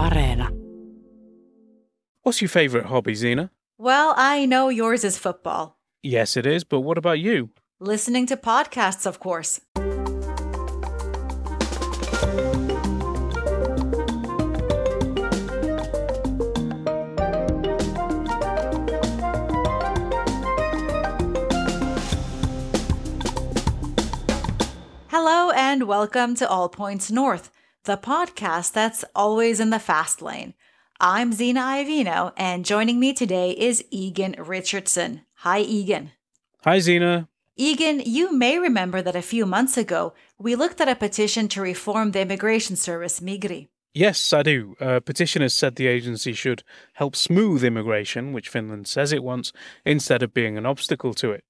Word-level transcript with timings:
Areena. 0.00 0.48
What's 2.22 2.40
your 2.40 2.48
favourite 2.48 2.86
hobby, 2.86 3.14
Zena? 3.14 3.50
Well, 3.76 4.14
I 4.16 4.46
know 4.46 4.70
yours 4.70 5.04
is 5.04 5.18
football. 5.18 5.78
Yes, 6.02 6.38
it 6.38 6.46
is, 6.46 6.64
but 6.64 6.80
what 6.80 6.96
about 6.96 7.18
you? 7.20 7.50
Listening 7.80 8.24
to 8.26 8.36
podcasts, 8.38 9.04
of 9.04 9.20
course. 9.20 9.60
Hello, 25.08 25.50
and 25.50 25.86
welcome 25.86 26.34
to 26.36 26.48
All 26.48 26.70
Points 26.70 27.10
North, 27.10 27.50
the 27.84 27.96
podcast 27.96 28.72
that's 28.72 29.04
always 29.14 29.58
in 29.58 29.70
the 29.70 29.78
fast 29.78 30.20
lane. 30.20 30.54
I'm 31.00 31.32
Zena 31.32 31.60
Iovino, 31.60 32.32
and 32.36 32.64
joining 32.64 33.00
me 33.00 33.14
today 33.14 33.52
is 33.52 33.82
Egan 33.90 34.34
Richardson. 34.38 35.22
Hi, 35.36 35.60
Egan. 35.60 36.12
Hi, 36.64 36.78
Zena. 36.80 37.28
Egan, 37.56 38.00
you 38.04 38.32
may 38.32 38.58
remember 38.58 39.00
that 39.00 39.16
a 39.16 39.22
few 39.22 39.46
months 39.46 39.78
ago, 39.78 40.12
we 40.38 40.54
looked 40.56 40.80
at 40.80 40.88
a 40.88 40.94
petition 40.94 41.48
to 41.48 41.62
reform 41.62 42.10
the 42.10 42.20
immigration 42.20 42.76
service, 42.76 43.20
Migri. 43.20 43.68
Yes, 43.94 44.32
I 44.34 44.42
do. 44.42 44.76
Uh, 44.78 45.00
petitioners 45.00 45.54
said 45.54 45.76
the 45.76 45.86
agency 45.86 46.34
should 46.34 46.62
help 46.94 47.16
smooth 47.16 47.64
immigration, 47.64 48.34
which 48.34 48.50
Finland 48.50 48.88
says 48.88 49.10
it 49.10 49.24
wants, 49.24 49.52
instead 49.86 50.22
of 50.22 50.34
being 50.34 50.58
an 50.58 50.66
obstacle 50.66 51.14
to 51.14 51.32
it. 51.32 51.44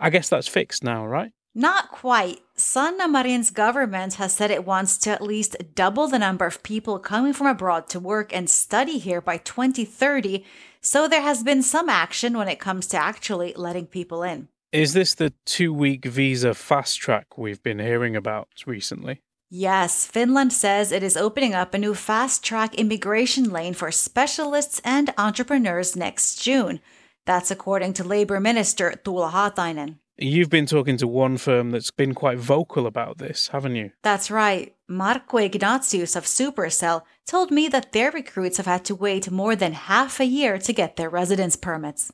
I 0.00 0.10
guess 0.10 0.28
that's 0.28 0.48
fixed 0.48 0.82
now, 0.82 1.06
right? 1.06 1.30
Not 1.58 1.90
quite. 1.90 2.42
Sanna 2.54 3.08
Marin's 3.08 3.48
government 3.48 4.16
has 4.16 4.34
said 4.34 4.50
it 4.50 4.66
wants 4.66 4.98
to 4.98 5.10
at 5.10 5.22
least 5.22 5.56
double 5.74 6.06
the 6.06 6.18
number 6.18 6.44
of 6.44 6.62
people 6.62 6.98
coming 6.98 7.32
from 7.32 7.46
abroad 7.46 7.88
to 7.88 7.98
work 7.98 8.30
and 8.36 8.50
study 8.50 8.98
here 8.98 9.22
by 9.22 9.38
2030, 9.38 10.44
so 10.82 11.08
there 11.08 11.22
has 11.22 11.42
been 11.42 11.62
some 11.62 11.88
action 11.88 12.36
when 12.36 12.46
it 12.46 12.60
comes 12.60 12.86
to 12.88 12.98
actually 12.98 13.54
letting 13.56 13.86
people 13.86 14.22
in. 14.22 14.48
Is 14.70 14.92
this 14.92 15.14
the 15.14 15.32
two 15.46 15.72
week 15.72 16.04
visa 16.04 16.52
fast 16.52 17.00
track 17.00 17.38
we've 17.38 17.62
been 17.62 17.78
hearing 17.78 18.14
about 18.14 18.48
recently? 18.66 19.22
Yes, 19.48 20.04
Finland 20.04 20.52
says 20.52 20.92
it 20.92 21.02
is 21.02 21.16
opening 21.16 21.54
up 21.54 21.72
a 21.72 21.78
new 21.78 21.94
fast 21.94 22.44
track 22.44 22.74
immigration 22.74 23.48
lane 23.48 23.72
for 23.72 23.90
specialists 23.90 24.82
and 24.84 25.14
entrepreneurs 25.16 25.96
next 25.96 26.36
June. 26.36 26.80
That's 27.24 27.50
according 27.50 27.94
to 27.94 28.04
Labour 28.04 28.40
Minister 28.40 28.92
Tuula 29.02 29.30
Haatainen. 29.30 30.00
You've 30.18 30.48
been 30.48 30.64
talking 30.64 30.96
to 30.98 31.06
one 31.06 31.36
firm 31.36 31.72
that's 31.72 31.90
been 31.90 32.14
quite 32.14 32.38
vocal 32.38 32.86
about 32.86 33.18
this, 33.18 33.48
haven't 33.48 33.76
you? 33.76 33.90
That's 34.02 34.30
right. 34.30 34.74
Marco 34.88 35.36
Ignatius 35.36 36.16
of 36.16 36.24
Supercell 36.24 37.02
told 37.26 37.50
me 37.50 37.68
that 37.68 37.92
their 37.92 38.10
recruits 38.10 38.56
have 38.56 38.66
had 38.66 38.84
to 38.86 38.94
wait 38.94 39.30
more 39.30 39.54
than 39.54 39.72
half 39.72 40.18
a 40.18 40.24
year 40.24 40.56
to 40.56 40.72
get 40.72 40.96
their 40.96 41.10
residence 41.10 41.54
permits. 41.54 42.10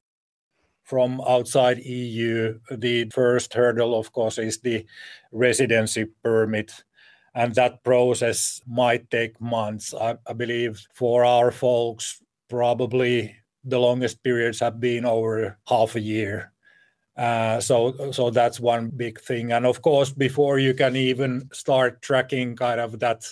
From 0.83 1.21
outside 1.21 1.79
EU, 1.79 2.59
the 2.71 3.09
first 3.11 3.55
hurdle, 3.55 3.97
of 3.97 4.11
course, 4.11 4.37
is 4.37 4.59
the 4.59 4.85
residency 5.31 6.07
permit. 6.25 6.83
And 7.35 7.55
that 7.55 7.85
process 7.85 8.61
might 8.67 9.11
take 9.11 9.41
months. 9.41 9.95
I, 9.95 10.17
I 10.27 10.33
believe 10.33 10.85
for 10.93 11.25
our 11.25 11.53
folks, 11.53 12.21
probably 12.51 13.37
the 13.65 13.79
longest 13.79 14.25
periods 14.25 14.59
have 14.59 14.81
been 14.81 15.05
over 15.05 15.59
half 15.69 15.95
a 15.95 16.01
year. 16.01 16.52
Uh, 17.17 17.61
so 17.61 18.11
so 18.11 18.31
that's 18.31 18.59
one 18.59 18.89
big 18.89 19.21
thing 19.21 19.53
and 19.53 19.67
of 19.67 19.83
course 19.83 20.11
before 20.11 20.59
you 20.59 20.73
can 20.73 20.97
even 20.97 21.47
start 21.53 22.01
tracking 22.01 22.57
kind 22.57 22.81
of 22.81 22.99
that 23.01 23.23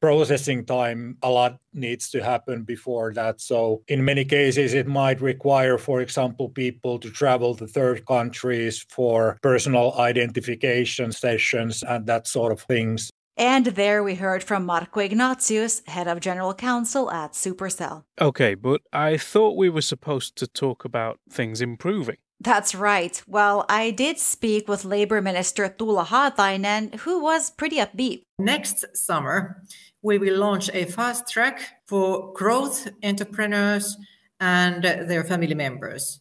processing 0.00 0.64
time 0.64 1.16
a 1.22 1.30
lot 1.30 1.60
needs 1.72 2.10
to 2.10 2.24
happen 2.24 2.64
before 2.64 3.12
that 3.14 3.40
so 3.40 3.82
in 3.86 4.04
many 4.04 4.24
cases 4.24 4.74
it 4.74 4.88
might 4.88 5.20
require 5.20 5.78
for 5.78 6.00
example 6.00 6.48
people 6.48 6.98
to 6.98 7.08
travel 7.08 7.54
to 7.54 7.68
third 7.68 8.04
countries 8.04 8.84
for 8.88 9.38
personal 9.42 9.94
identification 9.98 11.12
sessions 11.12 11.84
and 11.84 12.06
that 12.06 12.26
sort 12.26 12.50
of 12.50 12.60
things 12.62 13.10
and 13.36 13.64
there 13.64 14.02
we 14.02 14.16
heard 14.16 14.44
from 14.44 14.66
Marco 14.66 15.00
Ignatius, 15.00 15.82
head 15.86 16.06
of 16.06 16.20
general 16.20 16.52
counsel 16.52 17.10
at 17.10 17.32
Supercell. 17.32 18.04
Okay, 18.20 18.54
but 18.54 18.82
I 18.92 19.16
thought 19.16 19.56
we 19.56 19.70
were 19.70 19.80
supposed 19.80 20.36
to 20.36 20.46
talk 20.46 20.84
about 20.84 21.20
things 21.30 21.62
improving. 21.62 22.18
That's 22.42 22.74
right. 22.74 23.22
Well, 23.26 23.66
I 23.68 23.90
did 23.90 24.18
speak 24.18 24.66
with 24.66 24.86
Labour 24.86 25.20
Minister 25.20 25.68
Tuula 25.68 26.06
Haatainen, 26.06 26.94
who 27.00 27.22
was 27.22 27.50
pretty 27.50 27.76
upbeat. 27.76 28.22
Next 28.38 28.84
summer, 28.96 29.62
we 30.00 30.16
will 30.18 30.38
launch 30.38 30.70
a 30.72 30.86
fast 30.86 31.28
track 31.28 31.60
for 31.86 32.32
growth 32.32 32.88
entrepreneurs 33.04 33.96
and 34.40 34.82
their 34.82 35.22
family 35.22 35.54
members. 35.54 36.20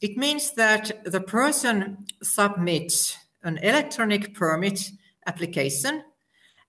It 0.00 0.16
means 0.16 0.52
that 0.52 1.02
the 1.04 1.20
person 1.20 2.06
submits 2.22 3.18
an 3.42 3.58
electronic 3.58 4.34
permit 4.34 4.90
application, 5.26 6.04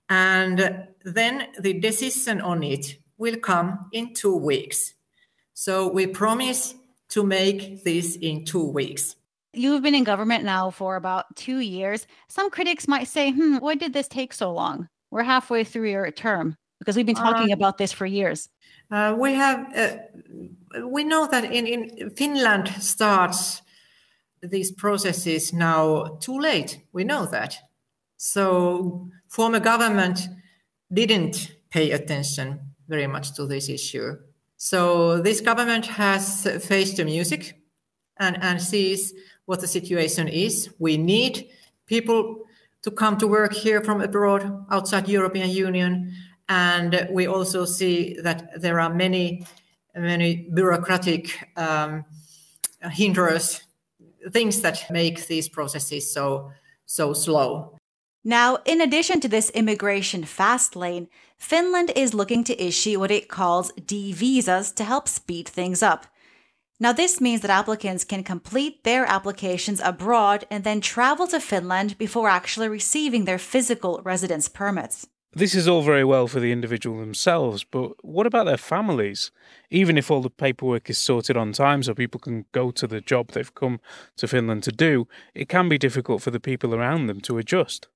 and 0.10 0.88
then 1.04 1.48
the 1.60 1.74
decision 1.80 2.42
on 2.42 2.64
it 2.64 2.98
will 3.18 3.38
come 3.38 3.90
in 3.92 4.16
two 4.16 4.36
weeks. 4.36 4.94
So 5.54 5.88
we 5.88 6.08
promise 6.08 6.74
to 7.10 7.24
make 7.24 7.84
this 7.84 8.16
in 8.16 8.46
two 8.46 8.64
weeks. 8.64 9.16
You've 9.54 9.82
been 9.82 9.96
in 9.96 10.04
government 10.04 10.44
now 10.44 10.70
for 10.70 10.96
about 10.96 11.36
two 11.36 11.60
years. 11.60 12.06
Some 12.28 12.50
critics 12.50 12.88
might 12.88 13.08
say, 13.08 13.32
hmm, 13.32 13.58
why 13.58 13.76
did 13.76 13.94
this 13.94 14.08
take 14.08 14.34
so 14.34 14.52
long? 14.52 14.88
We're 15.10 15.24
halfway 15.24 15.64
through 15.64 15.90
your 15.90 16.12
term 16.12 16.58
because 16.80 16.96
we've 16.96 17.06
been 17.06 17.16
talking 17.16 17.52
uh, 17.52 17.56
about 17.56 17.78
this 17.78 17.92
for 17.92 18.06
years. 18.06 18.50
Uh, 18.92 19.16
we 19.18 19.34
have, 19.34 19.76
uh, 19.76 20.88
we 20.88 21.04
know 21.04 21.28
that 21.28 21.46
in, 21.46 21.66
in 21.66 22.10
Finland 22.12 22.70
starts 22.80 23.62
these 24.42 24.72
processes 24.72 25.54
now 25.54 26.18
too 26.20 26.40
late. 26.40 26.80
We 26.94 27.04
know 27.04 27.26
that. 27.26 27.58
So 28.18 29.10
former 29.30 29.60
government 29.60 30.28
didn't 30.94 31.56
pay 31.70 31.92
attention 31.92 32.60
very 32.88 33.08
much 33.08 33.34
to 33.36 33.46
this 33.46 33.70
issue. 33.70 34.18
So 34.58 35.22
this 35.22 35.40
government 35.40 35.86
has 35.86 36.48
faced 36.66 36.98
the 36.98 37.06
music 37.06 37.62
and, 38.20 38.38
and 38.42 38.62
sees 38.62 39.14
what 39.46 39.62
the 39.62 39.68
situation 39.68 40.28
is. 40.28 40.70
We 40.80 40.98
need 40.98 41.50
people 41.86 42.44
to 42.82 42.92
come 42.92 43.18
to 43.18 43.28
work 43.28 43.54
here 43.54 43.82
from 43.82 44.02
abroad, 44.02 44.66
outside 44.72 45.08
European 45.08 45.50
Union, 45.50 46.14
and 46.50 47.08
we 47.12 47.28
also 47.28 47.66
see 47.66 48.18
that 48.22 48.62
there 48.62 48.80
are 48.80 48.94
many, 48.94 49.46
many 49.96 50.50
bureaucratic 50.54 51.38
um, 51.58 52.06
hindrance, 52.92 53.62
things 54.32 54.62
that 54.62 54.90
make 54.90 55.28
these 55.28 55.50
processes 55.50 56.12
so 56.12 56.52
so 56.86 57.14
slow. 57.14 57.78
Now, 58.24 58.58
in 58.66 58.82
addition 58.82 59.20
to 59.22 59.28
this 59.28 59.50
immigration 59.52 60.24
fast 60.24 60.76
lane, 60.76 61.08
Finland 61.38 61.92
is 61.96 62.14
looking 62.14 62.44
to 62.44 62.62
issue 62.62 63.00
what 63.00 63.12
it 63.12 63.30
calls 63.30 63.72
D 63.86 64.12
visas 64.12 64.72
to 64.74 64.84
help 64.84 65.08
speed 65.08 65.48
things 65.48 65.82
up. 65.82 66.06
Now, 66.80 66.94
this 66.94 67.20
means 67.20 67.42
that 67.42 67.50
applicants 67.50 68.04
can 68.04 68.24
complete 68.24 68.84
their 68.84 69.06
applications 69.06 69.82
abroad 69.84 70.46
and 70.52 70.64
then 70.64 70.82
travel 70.82 71.26
to 71.28 71.40
Finland 71.40 71.98
before 71.98 72.30
actually 72.30 72.70
receiving 72.70 73.26
their 73.26 73.40
physical 73.40 74.02
residence 74.04 74.48
permits. 74.48 75.08
This 75.34 75.56
is 75.56 75.68
all 75.68 75.82
very 75.82 76.04
well 76.04 76.28
for 76.28 76.40
the 76.40 76.52
individual 76.52 77.00
themselves, 77.00 77.64
but 77.64 78.04
what 78.04 78.26
about 78.26 78.46
their 78.46 78.58
families? 78.58 79.32
Even 79.70 79.98
if 79.98 80.10
all 80.10 80.22
the 80.22 80.30
paperwork 80.30 80.90
is 80.90 80.98
sorted 80.98 81.38
on 81.38 81.52
time 81.52 81.84
so 81.84 81.94
people 81.94 82.20
can 82.20 82.46
go 82.52 82.72
to 82.72 82.88
the 82.88 83.02
job 83.02 83.32
they've 83.32 83.54
come 83.54 83.80
to 84.16 84.28
Finland 84.28 84.64
to 84.64 84.72
do, 84.72 85.08
it 85.36 85.50
can 85.50 85.70
be 85.70 85.78
difficult 85.78 86.22
for 86.22 86.32
the 86.32 86.40
people 86.40 86.74
around 86.74 87.08
them 87.08 87.22
to 87.22 87.38
adjust. 87.38 87.88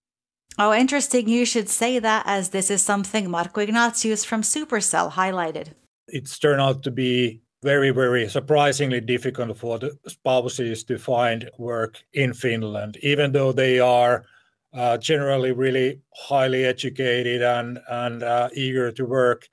Oh, 0.57 0.73
interesting. 0.73 1.29
You 1.29 1.45
should 1.45 1.69
say 1.69 1.99
that 1.99 2.23
as 2.25 2.49
this 2.49 2.69
is 2.69 2.81
something 2.81 3.29
Marco 3.29 3.61
Ignatius 3.61 4.25
from 4.25 4.41
Supercell 4.41 5.11
highlighted. 5.11 5.69
It's 6.07 6.37
turned 6.37 6.61
out 6.61 6.83
to 6.83 6.91
be 6.91 7.41
very, 7.63 7.91
very 7.91 8.27
surprisingly 8.27 9.01
difficult 9.01 9.57
for 9.57 9.79
the 9.79 9.97
spouses 10.07 10.83
to 10.83 10.97
find 10.97 11.49
work 11.57 12.03
in 12.13 12.33
Finland, 12.33 12.97
even 13.01 13.31
though 13.31 13.51
they 13.51 13.79
are 13.79 14.25
uh, 14.73 14.97
generally 14.97 15.51
really 15.51 16.01
highly 16.15 16.65
educated 16.65 17.41
and, 17.41 17.79
and 17.89 18.23
uh, 18.23 18.49
eager 18.53 18.91
to 18.91 19.05
work. 19.05 19.47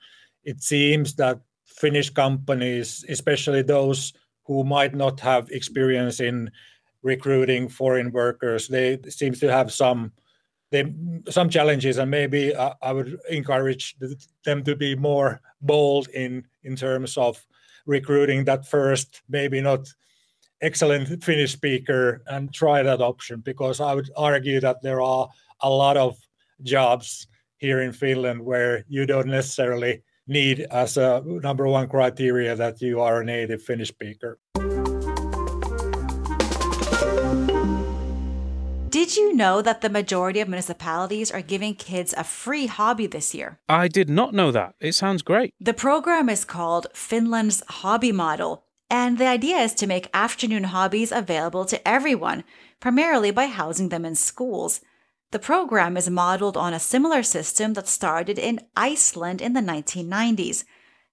It 0.44 0.62
seems 0.62 1.14
that 1.14 1.40
Finnish 1.66 2.10
companies, 2.10 3.04
especially 3.08 3.62
those 3.62 4.12
who 4.46 4.64
might 4.64 4.94
not 4.94 5.20
have 5.20 5.50
experience 5.50 6.18
in 6.18 6.50
recruiting 7.02 7.68
foreign 7.68 8.10
workers, 8.10 8.68
they 8.68 8.98
seem 9.08 9.34
to 9.34 9.52
have 9.52 9.72
some 9.72 10.12
they, 10.70 10.92
some 11.28 11.48
challenges, 11.48 11.98
and 11.98 12.10
maybe 12.10 12.54
I, 12.56 12.74
I 12.82 12.92
would 12.92 13.18
encourage 13.30 13.96
them 14.44 14.62
to 14.64 14.76
be 14.76 14.94
more 14.94 15.40
bold 15.60 16.08
in 16.08 16.44
in 16.62 16.76
terms 16.76 17.16
of 17.16 17.44
recruiting 17.86 18.44
that 18.44 18.66
first, 18.66 19.22
maybe 19.28 19.60
not 19.60 19.88
excellent 20.60 21.24
Finnish 21.24 21.52
speaker, 21.52 22.22
and 22.26 22.52
try 22.52 22.82
that 22.82 23.00
option 23.00 23.40
because 23.40 23.80
I 23.80 23.94
would 23.94 24.10
argue 24.16 24.60
that 24.60 24.82
there 24.82 25.00
are 25.00 25.28
a 25.60 25.70
lot 25.70 25.96
of 25.96 26.16
jobs 26.62 27.26
here 27.58 27.80
in 27.82 27.92
Finland 27.92 28.40
where 28.42 28.84
you 28.88 29.06
don't 29.06 29.28
necessarily 29.28 30.02
need 30.26 30.60
as 30.70 30.96
a 30.96 31.22
number 31.24 31.66
one 31.66 31.88
criteria 31.88 32.54
that 32.54 32.80
you 32.80 33.00
are 33.00 33.20
a 33.20 33.24
native 33.24 33.62
Finnish 33.62 33.88
speaker. 33.88 34.38
Did 39.08 39.16
you 39.16 39.34
know 39.34 39.62
that 39.62 39.80
the 39.80 39.88
majority 39.88 40.40
of 40.40 40.48
municipalities 40.48 41.30
are 41.30 41.40
giving 41.40 41.74
kids 41.74 42.12
a 42.14 42.22
free 42.22 42.66
hobby 42.66 43.06
this 43.06 43.34
year? 43.34 43.58
I 43.66 43.88
did 43.88 44.10
not 44.10 44.34
know 44.34 44.52
that. 44.52 44.74
It 44.80 44.92
sounds 44.92 45.22
great. 45.22 45.54
The 45.58 45.72
program 45.72 46.28
is 46.28 46.44
called 46.44 46.88
Finland's 46.92 47.62
Hobby 47.80 48.12
Model, 48.12 48.64
and 48.90 49.16
the 49.16 49.26
idea 49.26 49.56
is 49.60 49.72
to 49.76 49.86
make 49.86 50.10
afternoon 50.12 50.64
hobbies 50.64 51.10
available 51.10 51.64
to 51.64 51.88
everyone, 51.88 52.44
primarily 52.80 53.30
by 53.30 53.46
housing 53.46 53.88
them 53.88 54.04
in 54.04 54.14
schools. 54.14 54.82
The 55.30 55.38
program 55.38 55.96
is 55.96 56.10
modeled 56.10 56.58
on 56.58 56.74
a 56.74 56.78
similar 56.78 57.22
system 57.22 57.72
that 57.72 57.88
started 57.88 58.38
in 58.38 58.60
Iceland 58.76 59.40
in 59.40 59.54
the 59.54 59.62
1990s. 59.62 60.64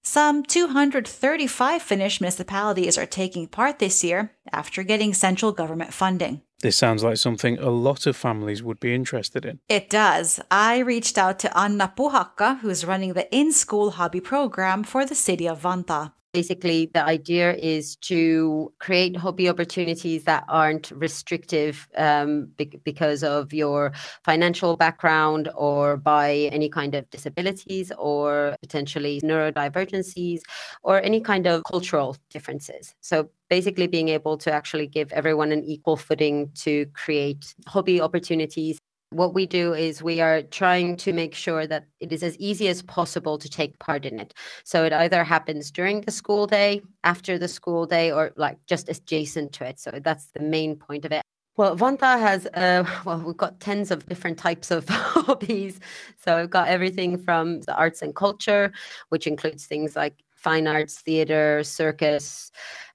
Some 0.08 0.44
235 0.44 1.82
Finnish 1.82 2.20
municipalities 2.20 2.96
are 2.96 3.06
taking 3.06 3.48
part 3.48 3.80
this 3.80 4.04
year 4.04 4.30
after 4.52 4.84
getting 4.84 5.12
central 5.12 5.50
government 5.50 5.92
funding. 5.92 6.42
This 6.62 6.76
sounds 6.76 7.02
like 7.02 7.16
something 7.16 7.58
a 7.58 7.70
lot 7.70 8.06
of 8.06 8.16
families 8.16 8.62
would 8.62 8.78
be 8.78 8.94
interested 8.94 9.44
in. 9.44 9.58
It 9.68 9.90
does. 9.90 10.38
I 10.48 10.78
reached 10.78 11.18
out 11.18 11.40
to 11.40 11.58
Anna 11.58 11.92
Puhakka, 11.96 12.60
who's 12.60 12.84
running 12.84 13.14
the 13.14 13.28
in 13.34 13.50
school 13.50 13.90
hobby 13.90 14.20
program 14.20 14.84
for 14.84 15.04
the 15.04 15.16
city 15.16 15.48
of 15.48 15.62
Vantaa. 15.62 16.12
Basically, 16.36 16.90
the 16.92 17.02
idea 17.02 17.54
is 17.54 17.96
to 18.12 18.70
create 18.78 19.16
hobby 19.16 19.48
opportunities 19.48 20.24
that 20.24 20.44
aren't 20.50 20.90
restrictive 20.90 21.88
um, 21.96 22.48
be- 22.58 22.78
because 22.84 23.24
of 23.24 23.54
your 23.54 23.92
financial 24.22 24.76
background 24.76 25.48
or 25.56 25.96
by 25.96 26.50
any 26.52 26.68
kind 26.68 26.94
of 26.94 27.08
disabilities 27.08 27.90
or 27.96 28.54
potentially 28.60 29.18
neurodivergencies 29.22 30.40
or 30.82 31.00
any 31.00 31.22
kind 31.22 31.46
of 31.46 31.64
cultural 31.64 32.18
differences. 32.28 32.94
So 33.00 33.30
basically 33.48 33.86
being 33.86 34.10
able 34.10 34.36
to 34.36 34.52
actually 34.52 34.88
give 34.88 35.10
everyone 35.12 35.52
an 35.52 35.64
equal 35.64 35.96
footing 35.96 36.50
to 36.64 36.84
create 36.92 37.54
hobby 37.66 37.98
opportunities 37.98 38.78
what 39.10 39.34
we 39.34 39.46
do 39.46 39.72
is 39.72 40.02
we 40.02 40.20
are 40.20 40.42
trying 40.42 40.96
to 40.96 41.12
make 41.12 41.34
sure 41.34 41.66
that 41.66 41.86
it 42.00 42.12
is 42.12 42.22
as 42.22 42.36
easy 42.38 42.68
as 42.68 42.82
possible 42.82 43.38
to 43.38 43.48
take 43.48 43.78
part 43.78 44.04
in 44.04 44.18
it. 44.18 44.34
So 44.64 44.84
it 44.84 44.92
either 44.92 45.22
happens 45.24 45.70
during 45.70 46.00
the 46.00 46.10
school 46.10 46.46
day, 46.46 46.82
after 47.04 47.38
the 47.38 47.48
school 47.48 47.86
day, 47.86 48.10
or 48.10 48.32
like 48.36 48.58
just 48.66 48.88
adjacent 48.88 49.52
to 49.54 49.64
it. 49.66 49.78
So 49.78 49.92
that's 50.02 50.26
the 50.26 50.40
main 50.40 50.76
point 50.76 51.04
of 51.04 51.12
it. 51.12 51.22
Well, 51.56 51.76
Vantaa 51.76 52.20
has, 52.20 52.46
uh, 52.46 52.84
well, 53.04 53.20
we've 53.20 53.36
got 53.36 53.60
tens 53.60 53.90
of 53.90 54.06
different 54.06 54.38
types 54.38 54.70
of 54.70 54.88
hobbies. 54.90 55.80
So 56.24 56.40
we've 56.40 56.50
got 56.50 56.68
everything 56.68 57.16
from 57.16 57.60
the 57.62 57.74
arts 57.74 58.02
and 58.02 58.14
culture, 58.14 58.72
which 59.08 59.26
includes 59.26 59.66
things 59.66 59.96
like 59.96 60.22
fine 60.34 60.66
arts, 60.66 61.00
theater, 61.00 61.64
circus, 61.64 62.50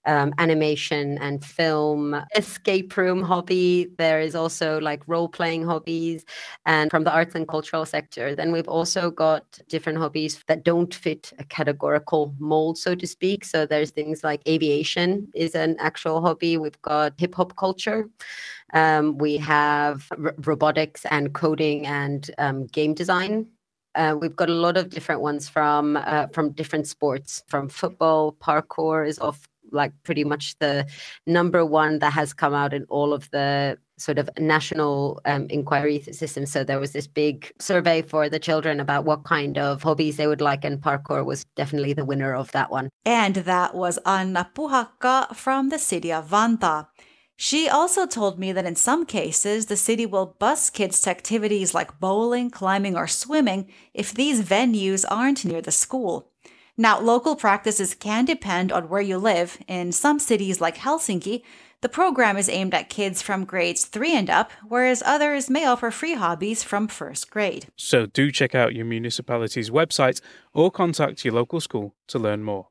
um, 0.05 0.33
animation 0.37 1.17
and 1.19 1.43
film, 1.43 2.15
escape 2.35 2.95
room 2.97 3.21
hobby. 3.21 3.87
There 3.97 4.19
is 4.19 4.35
also 4.35 4.79
like 4.79 5.01
role 5.07 5.29
playing 5.29 5.63
hobbies, 5.65 6.25
and 6.65 6.89
from 6.91 7.03
the 7.03 7.11
arts 7.11 7.35
and 7.35 7.47
cultural 7.47 7.85
sector. 7.85 8.35
Then 8.35 8.51
we've 8.51 8.67
also 8.67 9.11
got 9.11 9.59
different 9.69 9.99
hobbies 9.99 10.43
that 10.47 10.63
don't 10.63 10.93
fit 10.93 11.31
a 11.39 11.43
categorical 11.43 12.33
mold, 12.39 12.77
so 12.77 12.95
to 12.95 13.07
speak. 13.07 13.45
So 13.45 13.65
there's 13.65 13.91
things 13.91 14.23
like 14.23 14.41
aviation 14.47 15.27
is 15.35 15.55
an 15.55 15.77
actual 15.79 16.21
hobby. 16.21 16.57
We've 16.57 16.81
got 16.81 17.13
hip 17.17 17.35
hop 17.35 17.55
culture. 17.55 18.09
Um, 18.73 19.17
we 19.17 19.37
have 19.37 20.07
r- 20.11 20.35
robotics 20.45 21.05
and 21.11 21.33
coding 21.33 21.85
and 21.85 22.29
um, 22.37 22.67
game 22.67 22.93
design 22.93 23.47
uh, 23.95 24.15
we've 24.19 24.35
got 24.35 24.49
a 24.49 24.53
lot 24.53 24.77
of 24.77 24.89
different 24.89 25.21
ones 25.21 25.49
from 25.49 25.97
uh, 25.97 26.27
from 26.27 26.51
different 26.51 26.87
sports, 26.87 27.43
from 27.47 27.67
football, 27.67 28.31
parkour 28.33 29.07
is 29.07 29.19
off 29.19 29.47
like 29.71 29.91
pretty 30.03 30.23
much 30.23 30.55
the 30.59 30.85
number 31.25 31.65
one 31.65 31.99
that 31.99 32.13
has 32.13 32.33
come 32.33 32.53
out 32.53 32.73
in 32.73 32.85
all 32.89 33.13
of 33.13 33.29
the 33.31 33.77
sort 33.97 34.17
of 34.17 34.29
national 34.39 35.21
um, 35.25 35.47
inquiry 35.49 36.01
system. 36.11 36.45
So 36.45 36.63
there 36.63 36.79
was 36.79 36.91
this 36.91 37.07
big 37.07 37.51
survey 37.59 38.01
for 38.01 38.29
the 38.29 38.39
children 38.39 38.79
about 38.79 39.05
what 39.05 39.23
kind 39.23 39.57
of 39.57 39.83
hobbies 39.83 40.17
they 40.17 40.27
would 40.27 40.41
like, 40.41 40.65
and 40.65 40.81
parkour 40.81 41.23
was 41.23 41.45
definitely 41.55 41.93
the 41.93 42.05
winner 42.05 42.33
of 42.33 42.51
that 42.51 42.71
one. 42.71 42.89
And 43.05 43.35
that 43.35 43.75
was 43.75 43.99
Anna 44.05 44.49
Puhakka 44.55 45.35
from 45.35 45.69
the 45.69 45.79
city 45.79 46.11
of 46.11 46.29
Vantaa. 46.29 46.87
She 47.37 47.67
also 47.67 48.05
told 48.05 48.37
me 48.37 48.51
that 48.51 48.65
in 48.65 48.75
some 48.75 49.03
cases, 49.03 49.65
the 49.65 49.75
city 49.75 50.05
will 50.05 50.35
bus 50.37 50.69
kids 50.69 51.01
to 51.01 51.09
activities 51.09 51.73
like 51.73 51.99
bowling, 51.99 52.51
climbing, 52.51 52.95
or 52.95 53.07
swimming 53.07 53.71
if 53.95 54.13
these 54.13 54.43
venues 54.43 55.05
aren't 55.09 55.43
near 55.43 55.61
the 55.61 55.71
school. 55.71 56.30
Now, 56.77 56.99
local 56.99 57.35
practices 57.35 57.93
can 57.93 58.25
depend 58.25 58.71
on 58.71 58.89
where 58.89 59.01
you 59.01 59.17
live. 59.17 59.57
In 59.67 59.91
some 59.91 60.19
cities 60.19 60.61
like 60.61 60.77
Helsinki, 60.77 61.43
the 61.81 61.89
program 61.89 62.37
is 62.37 62.47
aimed 62.47 62.73
at 62.73 62.89
kids 62.89 63.21
from 63.21 63.43
grades 63.43 63.85
3 63.85 64.15
and 64.15 64.29
up, 64.29 64.51
whereas 64.67 65.03
others 65.05 65.49
may 65.49 65.65
offer 65.65 65.91
free 65.91 66.13
hobbies 66.13 66.63
from 66.63 66.87
first 66.87 67.29
grade. 67.29 67.67
So 67.75 68.05
do 68.05 68.31
check 68.31 68.53
out 68.55 68.75
your 68.75 68.85
municipality's 68.85 69.69
website 69.69 70.21
or 70.53 70.71
contact 70.71 71.25
your 71.25 71.33
local 71.33 71.59
school 71.59 71.95
to 72.07 72.19
learn 72.19 72.43
more. 72.43 72.70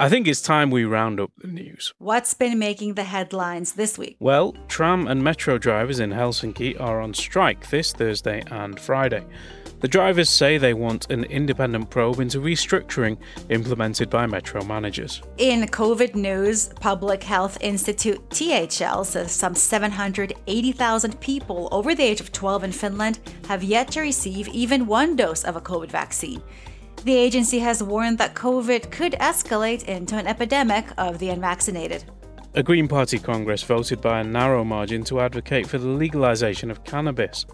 I 0.00 0.08
think 0.08 0.28
it's 0.28 0.40
time 0.40 0.70
we 0.70 0.84
round 0.84 1.18
up 1.18 1.32
the 1.38 1.48
news. 1.48 1.92
What's 1.98 2.32
been 2.32 2.56
making 2.56 2.94
the 2.94 3.02
headlines 3.02 3.72
this 3.72 3.98
week? 3.98 4.16
Well, 4.20 4.54
tram 4.68 5.08
and 5.08 5.24
metro 5.24 5.58
drivers 5.58 5.98
in 5.98 6.10
Helsinki 6.10 6.80
are 6.80 7.00
on 7.00 7.12
strike 7.14 7.68
this 7.70 7.92
Thursday 7.92 8.44
and 8.52 8.78
Friday. 8.78 9.24
The 9.80 9.88
drivers 9.88 10.30
say 10.30 10.56
they 10.56 10.72
want 10.72 11.10
an 11.10 11.24
independent 11.24 11.90
probe 11.90 12.20
into 12.20 12.38
restructuring 12.38 13.18
implemented 13.48 14.08
by 14.08 14.28
metro 14.28 14.62
managers. 14.62 15.20
In 15.36 15.62
COVID 15.62 16.14
news, 16.14 16.68
Public 16.78 17.24
Health 17.24 17.58
Institute 17.60 18.20
THL 18.30 19.02
says 19.02 19.32
some 19.32 19.56
780,000 19.56 21.20
people 21.20 21.68
over 21.72 21.96
the 21.96 22.04
age 22.04 22.20
of 22.20 22.30
12 22.30 22.62
in 22.62 22.72
Finland 22.72 23.18
have 23.48 23.64
yet 23.64 23.90
to 23.90 24.00
receive 24.00 24.46
even 24.50 24.86
one 24.86 25.16
dose 25.16 25.42
of 25.42 25.56
a 25.56 25.60
COVID 25.60 25.90
vaccine. 25.90 26.40
The 27.04 27.14
agency 27.14 27.60
has 27.60 27.82
warned 27.82 28.18
that 28.18 28.34
COVID 28.34 28.90
could 28.90 29.12
escalate 29.14 29.84
into 29.84 30.16
an 30.16 30.26
epidemic 30.26 30.86
of 30.98 31.18
the 31.18 31.30
unvaccinated. 31.30 32.04
A 32.54 32.62
Green 32.62 32.88
Party 32.88 33.18
Congress 33.18 33.62
voted 33.62 34.00
by 34.00 34.20
a 34.20 34.24
narrow 34.24 34.64
margin 34.64 35.04
to 35.04 35.20
advocate 35.20 35.66
for 35.66 35.78
the 35.78 35.86
legalisation 35.86 36.70
of 36.70 36.82
cannabis. 36.82 37.46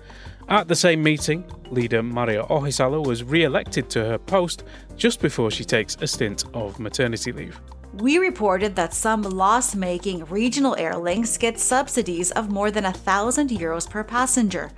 At 0.49 0.69
the 0.69 0.75
same 0.75 1.03
meeting, 1.03 1.45
leader 1.71 2.03
Maria 2.03 2.45
Ohisalo 2.45 3.07
was 3.07 3.23
re 3.23 3.45
elected 3.45 3.91
to 3.91 4.05
her 4.05 4.19
post 4.19 4.65
just 4.97 5.21
before 5.21 5.51
she 5.51 5.65
takes 5.65 5.97
a 6.01 6.07
stint 6.07 6.45
of 6.55 6.81
maternity 6.81 7.33
leave. 7.33 7.61
We 7.95 8.19
reported 8.19 8.77
that 8.77 8.95
some 8.95 9.23
loss 9.23 9.75
making 9.75 10.25
regional 10.25 10.75
airlines 10.77 11.39
get 11.39 11.61
subsidies 11.61 12.31
of 12.33 12.51
more 12.51 12.71
than 12.71 12.85
1,000 12.85 13.51
euros 13.51 13.89
per 13.89 14.05
passenger. 14.05 14.71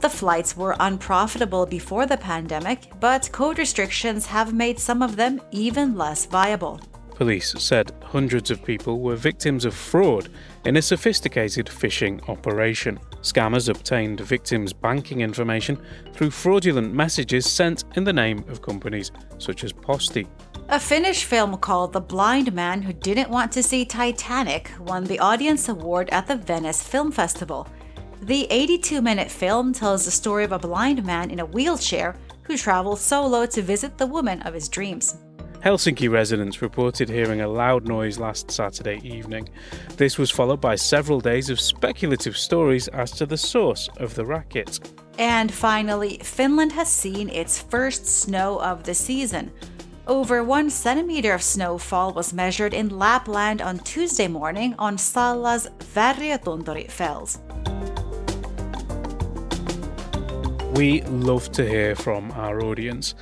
The 0.00 0.10
flights 0.10 0.56
were 0.56 0.76
unprofitable 0.78 1.66
before 1.66 2.06
the 2.06 2.16
pandemic, 2.16 2.92
but 3.00 3.30
code 3.32 3.58
restrictions 3.58 4.26
have 4.26 4.52
made 4.52 4.78
some 4.78 5.02
of 5.02 5.16
them 5.16 5.40
even 5.50 5.96
less 5.96 6.26
viable. 6.26 6.80
Police 7.16 7.54
said 7.58 7.92
hundreds 8.04 8.50
of 8.50 8.62
people 8.62 9.00
were 9.00 9.16
victims 9.16 9.64
of 9.64 9.74
fraud 9.74 10.28
in 10.66 10.76
a 10.76 10.82
sophisticated 10.82 11.64
phishing 11.64 12.20
operation. 12.28 13.00
Scammers 13.22 13.70
obtained 13.70 14.20
victims' 14.20 14.74
banking 14.74 15.22
information 15.22 15.78
through 16.12 16.30
fraudulent 16.30 16.92
messages 16.92 17.50
sent 17.50 17.84
in 17.94 18.04
the 18.04 18.12
name 18.12 18.44
of 18.48 18.60
companies 18.60 19.12
such 19.38 19.64
as 19.64 19.72
Posti. 19.72 20.26
A 20.68 20.78
Finnish 20.78 21.24
film 21.24 21.56
called 21.56 21.94
The 21.94 22.00
Blind 22.02 22.52
Man 22.52 22.82
Who 22.82 22.92
Didn't 22.92 23.30
Want 23.30 23.50
to 23.52 23.62
See 23.62 23.86
Titanic 23.86 24.70
won 24.78 25.04
the 25.04 25.18
Audience 25.18 25.70
Award 25.70 26.10
at 26.10 26.26
the 26.26 26.36
Venice 26.36 26.82
Film 26.82 27.10
Festival. 27.10 27.66
The 28.22 28.46
82 28.50 29.02
minute 29.02 29.30
film 29.30 29.72
tells 29.72 30.04
the 30.04 30.10
story 30.10 30.44
of 30.44 30.52
a 30.52 30.58
blind 30.58 31.04
man 31.04 31.30
in 31.30 31.40
a 31.40 31.46
wheelchair 31.46 32.16
who 32.42 32.56
travels 32.56 33.00
solo 33.00 33.46
to 33.46 33.62
visit 33.62 33.98
the 33.98 34.06
woman 34.06 34.42
of 34.42 34.54
his 34.54 34.68
dreams. 34.68 35.16
Helsinki 35.60 36.08
residents 36.10 36.62
reported 36.62 37.08
hearing 37.08 37.40
a 37.40 37.48
loud 37.48 37.88
noise 37.88 38.18
last 38.18 38.50
Saturday 38.50 39.00
evening. 39.02 39.48
This 39.96 40.16
was 40.16 40.30
followed 40.30 40.60
by 40.60 40.76
several 40.76 41.20
days 41.20 41.50
of 41.50 41.60
speculative 41.60 42.36
stories 42.36 42.88
as 42.88 43.10
to 43.12 43.26
the 43.26 43.36
source 43.36 43.88
of 43.96 44.14
the 44.14 44.24
racket. 44.24 44.78
And 45.18 45.52
finally, 45.52 46.18
Finland 46.22 46.72
has 46.72 46.88
seen 46.88 47.28
its 47.30 47.60
first 47.60 48.06
snow 48.06 48.60
of 48.60 48.84
the 48.84 48.94
season. 48.94 49.50
Over 50.06 50.44
one 50.44 50.70
centimeter 50.70 51.34
of 51.34 51.42
snowfall 51.42 52.12
was 52.12 52.32
measured 52.32 52.72
in 52.72 52.96
Lapland 52.96 53.60
on 53.60 53.80
Tuesday 53.80 54.28
morning 54.28 54.74
on 54.78 54.96
Salla's 54.96 55.66
Värjötunturi 55.94 56.88
Fells. 56.88 57.40
We 60.76 61.00
love 61.04 61.52
to 61.52 61.66
hear 61.66 61.96
from 61.96 62.32
our 62.32 62.60
audience. 62.60 63.14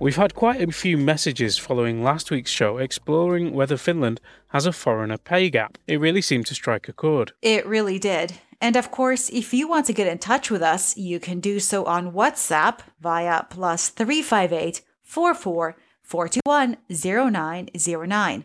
We've 0.00 0.16
had 0.16 0.34
quite 0.34 0.62
a 0.62 0.72
few 0.72 0.96
messages 0.96 1.58
following 1.58 2.02
last 2.02 2.30
week's 2.30 2.50
show 2.50 2.78
exploring 2.78 3.52
whether 3.52 3.76
Finland 3.76 4.18
has 4.48 4.64
a 4.64 4.72
foreigner 4.72 5.18
pay 5.18 5.50
gap. 5.50 5.76
It 5.86 6.00
really 6.00 6.22
seemed 6.22 6.46
to 6.46 6.54
strike 6.54 6.88
a 6.88 6.92
chord. 6.94 7.32
It 7.42 7.66
really 7.66 7.98
did. 7.98 8.40
And 8.62 8.76
of 8.76 8.90
course, 8.90 9.28
if 9.28 9.52
you 9.52 9.68
want 9.68 9.84
to 9.86 9.92
get 9.92 10.06
in 10.06 10.20
touch 10.20 10.50
with 10.50 10.62
us, 10.62 10.96
you 10.96 11.20
can 11.20 11.40
do 11.40 11.60
so 11.60 11.84
on 11.84 12.12
WhatsApp 12.12 12.78
via 12.98 13.44
plus 13.50 13.90
358 13.90 14.80
44 15.02 15.76
421 16.02 16.78
0909. 16.88 18.44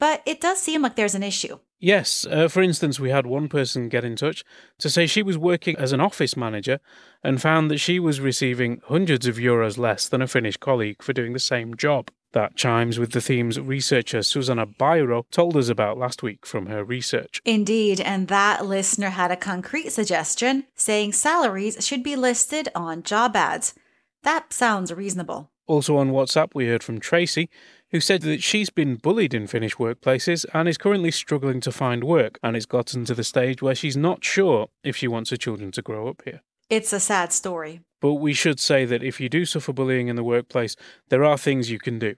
But 0.00 0.22
it 0.26 0.40
does 0.40 0.58
seem 0.60 0.82
like 0.82 0.96
there's 0.96 1.14
an 1.14 1.22
issue. 1.22 1.60
Yes, 1.78 2.26
uh, 2.30 2.48
for 2.48 2.62
instance, 2.62 2.98
we 2.98 3.10
had 3.10 3.26
one 3.26 3.48
person 3.48 3.90
get 3.90 4.04
in 4.04 4.16
touch 4.16 4.42
to 4.78 4.88
say 4.88 5.06
she 5.06 5.22
was 5.22 5.36
working 5.36 5.76
as 5.76 5.92
an 5.92 6.00
office 6.00 6.36
manager 6.36 6.80
and 7.22 7.40
found 7.40 7.70
that 7.70 7.78
she 7.78 7.98
was 7.98 8.18
receiving 8.18 8.80
hundreds 8.86 9.26
of 9.26 9.36
euros 9.36 9.76
less 9.76 10.08
than 10.08 10.22
a 10.22 10.26
Finnish 10.26 10.56
colleague 10.56 11.02
for 11.02 11.12
doing 11.12 11.34
the 11.34 11.38
same 11.38 11.76
job. 11.76 12.10
That 12.32 12.56
chimes 12.56 12.98
with 12.98 13.12
the 13.12 13.20
themes 13.20 13.58
researcher 13.60 14.22
Susanna 14.22 14.66
Bairoh 14.66 15.24
told 15.30 15.56
us 15.56 15.68
about 15.68 15.98
last 15.98 16.22
week 16.22 16.44
from 16.44 16.66
her 16.66 16.84
research. 16.84 17.40
Indeed, 17.44 18.00
and 18.00 18.28
that 18.28 18.66
listener 18.66 19.10
had 19.10 19.30
a 19.30 19.36
concrete 19.36 19.90
suggestion 19.90 20.64
saying 20.74 21.12
salaries 21.12 21.86
should 21.86 22.02
be 22.02 22.16
listed 22.16 22.68
on 22.74 23.02
job 23.02 23.36
ads. 23.36 23.74
That 24.22 24.52
sounds 24.52 24.92
reasonable. 24.92 25.50
Also 25.66 25.96
on 25.96 26.10
WhatsApp, 26.10 26.50
we 26.54 26.66
heard 26.68 26.82
from 26.82 27.00
Tracy, 27.00 27.48
who 27.90 28.00
said 28.00 28.22
that 28.22 28.42
she's 28.42 28.70
been 28.70 28.96
bullied 28.96 29.34
in 29.34 29.46
Finnish 29.46 29.76
workplaces 29.76 30.44
and 30.52 30.68
is 30.68 30.78
currently 30.78 31.10
struggling 31.10 31.60
to 31.60 31.72
find 31.72 32.04
work, 32.04 32.38
and 32.42 32.56
it's 32.56 32.66
gotten 32.66 33.04
to 33.04 33.14
the 33.14 33.24
stage 33.24 33.62
where 33.62 33.74
she's 33.74 33.96
not 33.96 34.24
sure 34.24 34.68
if 34.82 34.96
she 34.96 35.08
wants 35.08 35.30
her 35.30 35.36
children 35.36 35.70
to 35.72 35.82
grow 35.82 36.08
up 36.08 36.22
here. 36.24 36.42
It's 36.68 36.92
a 36.92 37.00
sad 37.00 37.32
story. 37.32 37.80
But 38.00 38.14
we 38.14 38.32
should 38.32 38.60
say 38.60 38.84
that 38.84 39.02
if 39.02 39.20
you 39.20 39.28
do 39.28 39.44
suffer 39.44 39.72
bullying 39.72 40.08
in 40.08 40.16
the 40.16 40.24
workplace, 40.24 40.76
there 41.08 41.24
are 41.24 41.38
things 41.38 41.70
you 41.70 41.78
can 41.78 41.98
do. 41.98 42.16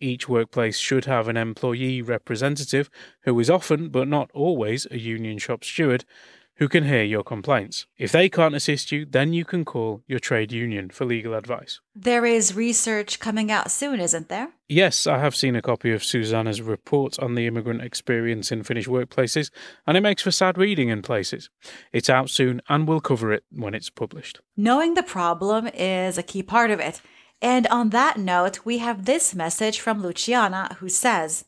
Each 0.00 0.28
workplace 0.28 0.78
should 0.78 1.04
have 1.04 1.28
an 1.28 1.36
employee 1.36 2.02
representative 2.02 2.90
who 3.22 3.38
is 3.38 3.48
often, 3.48 3.88
but 3.90 4.08
not 4.08 4.30
always, 4.34 4.86
a 4.90 4.98
union 4.98 5.38
shop 5.38 5.62
steward 5.62 6.04
who 6.62 6.68
can 6.68 6.84
hear 6.84 7.02
your 7.02 7.24
complaints. 7.24 7.86
If 7.98 8.12
they 8.12 8.28
can't 8.28 8.54
assist 8.54 8.92
you, 8.92 9.04
then 9.04 9.32
you 9.32 9.44
can 9.44 9.64
call 9.64 10.04
your 10.06 10.20
trade 10.20 10.52
union 10.52 10.90
for 10.90 11.04
legal 11.04 11.34
advice. 11.34 11.80
There 11.92 12.24
is 12.24 12.54
research 12.54 13.18
coming 13.18 13.50
out 13.50 13.72
soon, 13.72 13.98
isn't 13.98 14.28
there? 14.28 14.50
Yes, 14.68 15.08
I 15.08 15.18
have 15.18 15.34
seen 15.34 15.56
a 15.56 15.60
copy 15.60 15.90
of 15.90 16.04
Susanna's 16.04 16.62
report 16.62 17.18
on 17.18 17.34
the 17.34 17.48
immigrant 17.48 17.82
experience 17.82 18.52
in 18.52 18.62
Finnish 18.62 18.86
workplaces, 18.86 19.50
and 19.88 19.96
it 19.96 20.02
makes 20.02 20.22
for 20.22 20.30
sad 20.30 20.56
reading 20.56 20.88
in 20.88 21.02
places. 21.02 21.50
It's 21.92 22.08
out 22.08 22.30
soon, 22.30 22.62
and 22.68 22.86
we'll 22.86 23.00
cover 23.00 23.32
it 23.32 23.42
when 23.50 23.74
it's 23.74 23.90
published. 23.90 24.40
Knowing 24.56 24.94
the 24.94 25.02
problem 25.02 25.66
is 25.66 26.16
a 26.16 26.22
key 26.22 26.44
part 26.44 26.70
of 26.70 26.78
it. 26.78 27.00
And 27.40 27.66
on 27.66 27.90
that 27.90 28.18
note, 28.18 28.64
we 28.64 28.78
have 28.78 29.04
this 29.04 29.34
message 29.34 29.80
from 29.80 30.00
Luciana 30.00 30.76
who 30.78 30.88
says, 30.88 31.44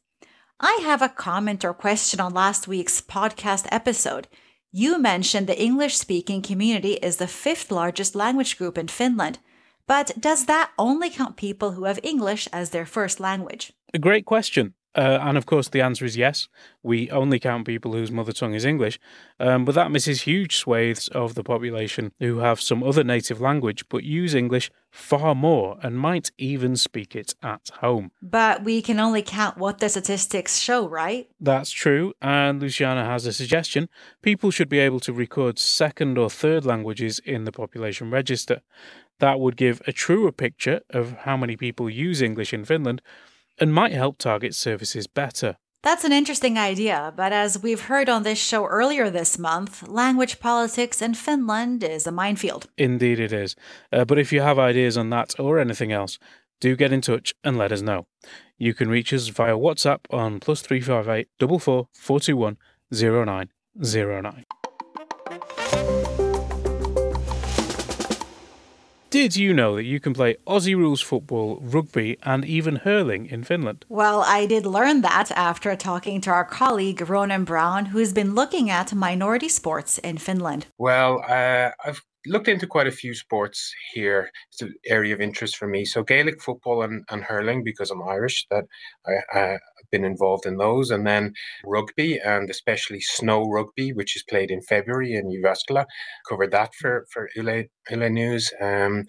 I 0.58 0.80
have 0.82 1.02
a 1.02 1.08
comment 1.08 1.64
or 1.64 1.72
question 1.72 2.18
on 2.18 2.34
last 2.34 2.66
week's 2.66 3.00
podcast 3.00 3.68
episode. 3.70 4.26
You 4.76 4.98
mentioned 4.98 5.46
the 5.46 5.62
English 5.62 5.96
speaking 5.96 6.42
community 6.42 6.94
is 6.94 7.18
the 7.18 7.28
fifth 7.28 7.70
largest 7.70 8.16
language 8.16 8.58
group 8.58 8.76
in 8.76 8.88
Finland. 8.88 9.38
But 9.86 10.10
does 10.18 10.46
that 10.46 10.72
only 10.76 11.10
count 11.10 11.36
people 11.36 11.70
who 11.70 11.84
have 11.84 12.00
English 12.02 12.48
as 12.52 12.70
their 12.70 12.84
first 12.84 13.20
language? 13.20 13.72
A 13.94 14.00
great 14.00 14.24
question. 14.24 14.74
Uh, 14.94 15.18
and 15.22 15.36
of 15.36 15.46
course, 15.46 15.68
the 15.68 15.80
answer 15.80 16.04
is 16.04 16.16
yes. 16.16 16.48
We 16.82 17.10
only 17.10 17.38
count 17.38 17.66
people 17.66 17.92
whose 17.92 18.12
mother 18.12 18.32
tongue 18.32 18.54
is 18.54 18.64
English, 18.64 18.98
um, 19.40 19.64
but 19.64 19.74
that 19.74 19.90
misses 19.90 20.22
huge 20.22 20.56
swathes 20.56 21.08
of 21.08 21.34
the 21.34 21.42
population 21.42 22.12
who 22.20 22.38
have 22.38 22.60
some 22.60 22.82
other 22.82 23.02
native 23.02 23.40
language 23.40 23.88
but 23.88 24.04
use 24.04 24.34
English 24.34 24.70
far 24.90 25.34
more 25.34 25.76
and 25.82 25.98
might 25.98 26.30
even 26.38 26.76
speak 26.76 27.16
it 27.16 27.34
at 27.42 27.68
home. 27.80 28.12
But 28.22 28.62
we 28.62 28.80
can 28.80 29.00
only 29.00 29.22
count 29.22 29.58
what 29.58 29.78
the 29.78 29.88
statistics 29.88 30.60
show, 30.60 30.88
right? 30.88 31.28
That's 31.40 31.72
true, 31.72 32.12
and 32.22 32.62
Luciana 32.62 33.04
has 33.04 33.26
a 33.26 33.32
suggestion. 33.32 33.88
People 34.22 34.52
should 34.52 34.68
be 34.68 34.78
able 34.78 35.00
to 35.00 35.12
record 35.12 35.58
second 35.58 36.16
or 36.16 36.30
third 36.30 36.64
languages 36.64 37.20
in 37.24 37.44
the 37.44 37.52
population 37.52 38.10
register. 38.10 38.60
That 39.18 39.40
would 39.40 39.56
give 39.56 39.82
a 39.86 39.92
truer 39.92 40.30
picture 40.30 40.80
of 40.90 41.12
how 41.20 41.36
many 41.36 41.56
people 41.56 41.90
use 41.90 42.22
English 42.22 42.52
in 42.52 42.64
Finland 42.64 43.02
and 43.58 43.72
might 43.72 43.92
help 43.92 44.18
target 44.18 44.54
services 44.54 45.06
better. 45.06 45.56
That's 45.82 46.04
an 46.04 46.12
interesting 46.12 46.56
idea, 46.56 47.12
but 47.14 47.34
as 47.34 47.62
we've 47.62 47.82
heard 47.82 48.08
on 48.08 48.22
this 48.22 48.38
show 48.38 48.64
earlier 48.64 49.10
this 49.10 49.38
month, 49.38 49.86
language 49.86 50.40
politics 50.40 51.02
in 51.02 51.12
Finland 51.12 51.84
is 51.84 52.06
a 52.06 52.10
minefield. 52.10 52.68
Indeed, 52.78 53.20
it 53.20 53.34
is. 53.34 53.54
Uh, 53.92 54.06
but 54.06 54.18
if 54.18 54.32
you 54.32 54.40
have 54.40 54.58
ideas 54.58 54.96
on 54.96 55.10
that 55.10 55.38
or 55.38 55.58
anything 55.58 55.92
else, 55.92 56.18
do 56.58 56.74
get 56.74 56.90
in 56.90 57.02
touch 57.02 57.34
and 57.44 57.58
let 57.58 57.70
us 57.70 57.82
know. 57.82 58.06
You 58.56 58.72
can 58.72 58.88
reach 58.88 59.12
us 59.12 59.28
via 59.28 59.58
WhatsApp 59.58 60.00
on 60.10 60.40
plus 60.40 60.62
358 60.62 61.28
44 61.38 61.88
421 61.92 62.56
0909. 62.90 64.44
Did 69.14 69.36
you 69.36 69.54
know 69.54 69.76
that 69.76 69.84
you 69.84 70.00
can 70.00 70.12
play 70.12 70.38
Aussie 70.44 70.76
rules 70.76 71.00
football, 71.00 71.60
rugby, 71.62 72.18
and 72.24 72.44
even 72.44 72.74
hurling 72.74 73.26
in 73.26 73.44
Finland? 73.44 73.84
Well, 73.88 74.24
I 74.26 74.44
did 74.44 74.66
learn 74.66 75.02
that 75.02 75.30
after 75.36 75.76
talking 75.76 76.20
to 76.22 76.30
our 76.30 76.44
colleague 76.44 77.08
Ronan 77.08 77.44
Brown, 77.44 77.86
who's 77.86 78.12
been 78.12 78.34
looking 78.34 78.70
at 78.70 78.92
minority 78.92 79.48
sports 79.48 79.98
in 79.98 80.18
Finland. 80.18 80.66
Well, 80.78 81.22
uh, 81.28 81.70
I've 81.84 82.02
looked 82.26 82.48
into 82.48 82.66
quite 82.66 82.88
a 82.88 82.90
few 82.90 83.14
sports 83.14 83.72
here. 83.92 84.30
It's 84.50 84.62
an 84.62 84.74
area 84.84 85.14
of 85.14 85.20
interest 85.20 85.58
for 85.58 85.68
me. 85.68 85.84
So 85.84 86.02
Gaelic 86.02 86.42
football 86.42 86.82
and, 86.82 87.04
and 87.08 87.22
hurling 87.22 87.62
because 87.62 87.92
I'm 87.92 88.02
Irish. 88.02 88.44
That 88.50 88.64
I, 89.06 89.38
I, 89.38 89.58
been 89.90 90.04
involved 90.04 90.46
in 90.46 90.56
those. 90.56 90.90
And 90.90 91.06
then 91.06 91.32
rugby 91.64 92.18
and 92.18 92.50
especially 92.50 93.00
snow 93.00 93.44
rugby, 93.44 93.92
which 93.92 94.16
is 94.16 94.24
played 94.28 94.50
in 94.50 94.60
February 94.62 95.14
in 95.14 95.30
Jyväskylä. 95.30 95.84
Covered 96.28 96.52
that 96.52 96.74
for, 96.74 97.06
for 97.12 97.28
Yle, 97.36 97.64
Yle 97.90 98.10
News. 98.10 98.52
Um, 98.60 99.04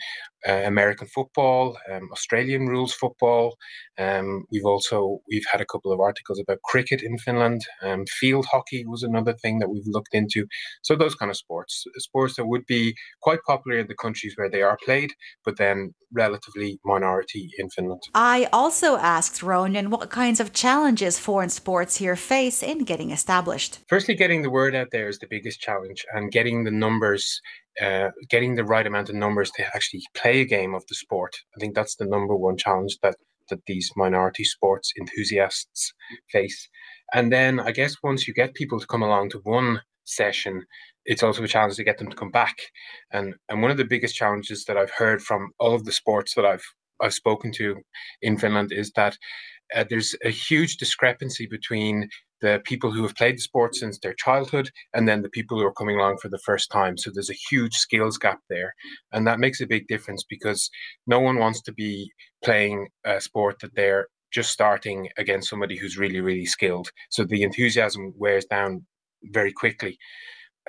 uh, 0.47 0.61
American 0.65 1.07
football, 1.07 1.77
um, 1.91 2.09
Australian 2.11 2.67
rules 2.67 2.93
football. 2.93 3.55
Um, 3.97 4.45
we've 4.51 4.65
also 4.65 5.19
we've 5.29 5.45
had 5.51 5.61
a 5.61 5.65
couple 5.65 5.91
of 5.91 5.99
articles 5.99 6.39
about 6.39 6.61
cricket 6.63 7.01
in 7.01 7.17
Finland. 7.17 7.61
Um, 7.81 8.05
field 8.19 8.45
hockey 8.51 8.85
was 8.85 9.01
another 9.03 9.33
thing 9.33 9.59
that 9.59 9.69
we've 9.69 9.87
looked 9.87 10.13
into. 10.13 10.45
So 10.83 10.95
those 10.95 11.15
kind 11.15 11.31
of 11.31 11.37
sports, 11.37 11.83
sports 11.97 12.35
that 12.35 12.45
would 12.45 12.65
be 12.67 12.95
quite 13.21 13.39
popular 13.47 13.79
in 13.79 13.87
the 13.87 13.95
countries 13.95 14.33
where 14.35 14.49
they 14.49 14.61
are 14.61 14.77
played, 14.85 15.13
but 15.43 15.57
then 15.57 15.93
relatively 16.13 16.79
minority 16.85 17.49
in 17.57 17.69
Finland. 17.69 18.01
I 18.13 18.47
also 18.53 18.97
asked 18.97 19.41
Ronan 19.41 19.89
what 19.89 20.09
kinds 20.09 20.39
of 20.39 20.53
challenges 20.65 21.19
foreign 21.19 21.49
sports 21.49 21.97
here 21.97 22.15
face 22.15 22.63
in 22.63 22.79
getting 22.79 23.11
established. 23.11 23.77
Firstly, 23.87 24.15
getting 24.15 24.41
the 24.41 24.49
word 24.49 24.73
out 24.73 24.87
there 24.91 25.07
is 25.07 25.19
the 25.19 25.27
biggest 25.29 25.59
challenge, 25.59 26.03
and 26.15 26.31
getting 26.31 26.63
the 26.63 26.71
numbers 26.71 27.39
uh, 27.79 28.09
getting 28.29 28.55
the 28.55 28.63
right 28.73 28.87
amount 28.87 29.09
of 29.09 29.15
numbers 29.15 29.51
to 29.51 29.63
actually 29.75 30.01
play 30.15 30.41
a 30.41 30.51
game 30.57 30.73
of 30.73 30.83
the 30.87 30.95
sport. 30.95 31.33
I 31.55 31.59
think 31.59 31.75
that's 31.75 31.97
the 31.97 32.07
number 32.15 32.35
one 32.35 32.57
challenge 32.57 32.97
that 33.03 33.15
that 33.49 33.63
these 33.67 33.91
minority 33.95 34.43
sports 34.43 34.91
enthusiasts 34.99 35.93
face. 36.31 36.67
And 37.13 37.31
then 37.31 37.59
I 37.59 37.71
guess 37.71 38.01
once 38.01 38.27
you 38.27 38.33
get 38.33 38.55
people 38.55 38.79
to 38.79 38.87
come 38.87 39.03
along 39.03 39.29
to 39.29 39.41
one 39.43 39.81
session, 40.05 40.63
it's 41.05 41.21
also 41.21 41.43
a 41.43 41.47
challenge 41.47 41.75
to 41.75 41.83
get 41.83 41.99
them 41.99 42.09
to 42.09 42.17
come 42.21 42.31
back. 42.31 42.55
And 43.11 43.35
and 43.49 43.61
one 43.61 43.69
of 43.69 43.77
the 43.77 43.91
biggest 43.93 44.15
challenges 44.15 44.65
that 44.65 44.77
I've 44.77 44.97
heard 45.01 45.21
from 45.21 45.41
all 45.59 45.75
of 45.75 45.85
the 45.85 45.97
sports 46.01 46.33
that 46.33 46.45
I've 46.53 46.67
I've 47.01 47.13
spoken 47.13 47.51
to 47.59 47.67
in 48.21 48.37
Finland 48.37 48.71
is 48.71 48.91
that 48.95 49.17
uh, 49.73 49.85
there's 49.89 50.15
a 50.23 50.29
huge 50.29 50.77
discrepancy 50.77 51.47
between 51.47 52.09
the 52.41 52.61
people 52.65 52.91
who 52.91 53.03
have 53.03 53.15
played 53.15 53.37
the 53.37 53.41
sport 53.41 53.75
since 53.75 53.97
their 53.99 54.13
childhood 54.13 54.69
and 54.93 55.07
then 55.07 55.21
the 55.21 55.29
people 55.29 55.57
who 55.57 55.65
are 55.65 55.73
coming 55.73 55.97
along 55.97 56.17
for 56.21 56.29
the 56.29 56.39
first 56.45 56.69
time. 56.69 56.97
So 56.97 57.09
there's 57.13 57.29
a 57.29 57.41
huge 57.49 57.73
skills 57.73 58.17
gap 58.17 58.39
there. 58.49 58.73
And 59.11 59.25
that 59.25 59.39
makes 59.39 59.61
a 59.61 59.67
big 59.67 59.87
difference 59.87 60.23
because 60.29 60.69
no 61.07 61.19
one 61.19 61.39
wants 61.39 61.61
to 61.63 61.73
be 61.73 62.11
playing 62.43 62.89
a 63.05 63.21
sport 63.21 63.57
that 63.61 63.75
they're 63.75 64.07
just 64.31 64.51
starting 64.51 65.09
against 65.17 65.49
somebody 65.49 65.77
who's 65.77 65.97
really, 65.97 66.19
really 66.19 66.45
skilled. 66.45 66.89
So 67.09 67.23
the 67.23 67.43
enthusiasm 67.43 68.13
wears 68.17 68.45
down 68.45 68.85
very 69.23 69.53
quickly. 69.53 69.97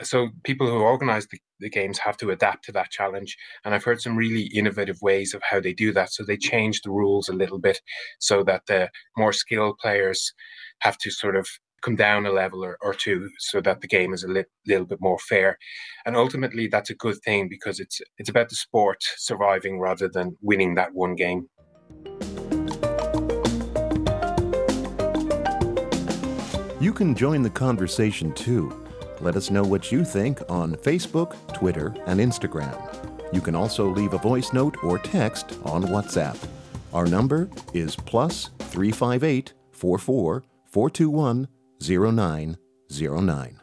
So 0.02 0.28
people 0.44 0.66
who 0.66 0.78
organize 0.80 1.26
the, 1.28 1.38
the 1.60 1.70
games 1.70 1.98
have 1.98 2.18
to 2.18 2.30
adapt 2.30 2.64
to 2.66 2.72
that 2.72 2.90
challenge. 2.90 3.36
And 3.64 3.74
I've 3.74 3.84
heard 3.84 4.02
some 4.02 4.16
really 4.16 4.42
innovative 4.54 5.00
ways 5.00 5.32
of 5.32 5.42
how 5.42 5.58
they 5.60 5.72
do 5.72 5.92
that. 5.92 6.12
So 6.12 6.22
they 6.22 6.36
change 6.36 6.82
the 6.82 6.90
rules 6.90 7.28
a 7.28 7.32
little 7.34 7.58
bit 7.58 7.80
so 8.18 8.42
that 8.44 8.66
the 8.66 8.90
more 9.16 9.32
skilled 9.32 9.78
players 9.78 10.34
have 10.80 10.98
to 10.98 11.10
sort 11.10 11.36
of 11.36 11.48
come 11.82 11.96
down 11.96 12.26
a 12.26 12.30
level 12.30 12.64
or, 12.64 12.76
or 12.82 12.94
two 12.94 13.30
so 13.38 13.60
that 13.60 13.80
the 13.80 13.86
game 13.86 14.12
is 14.12 14.24
a 14.24 14.28
li- 14.28 14.44
little 14.66 14.86
bit 14.86 14.98
more 15.00 15.18
fair 15.18 15.58
and 16.04 16.16
ultimately 16.16 16.66
that's 16.66 16.90
a 16.90 16.94
good 16.94 17.16
thing 17.22 17.48
because 17.48 17.78
it's 17.78 18.00
it's 18.18 18.30
about 18.30 18.48
the 18.48 18.56
sport 18.56 18.96
surviving 19.16 19.78
rather 19.78 20.08
than 20.08 20.36
winning 20.40 20.74
that 20.74 20.94
one 20.94 21.14
game 21.14 21.48
you 26.80 26.92
can 26.92 27.14
join 27.14 27.42
the 27.42 27.50
conversation 27.50 28.32
too 28.32 28.86
let 29.20 29.37
us 29.37 29.50
know 29.50 29.62
what 29.62 29.90
you 29.90 30.04
think 30.04 30.40
on 30.49 30.75
facebook 30.76 31.35
twitter 31.52 31.94
and 32.06 32.20
instagram 32.20 32.76
you 33.32 33.40
can 33.40 33.54
also 33.54 33.88
leave 33.88 34.14
a 34.14 34.18
voice 34.18 34.52
note 34.52 34.76
or 34.82 34.99
text 34.99 35.58
on 35.64 35.82
whatsapp 35.85 36.37
Our 36.92 37.06
number 37.06 37.50
is 37.75 37.94
plus 37.94 38.50
358 38.58 39.52
44 39.73 40.44
421 40.64 41.49
0909. 41.78 43.61